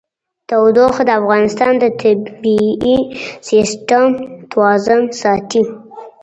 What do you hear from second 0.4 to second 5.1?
تودوخه د افغانستان د طبعي سیسټم توازن